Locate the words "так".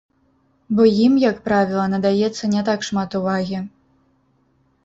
2.71-2.79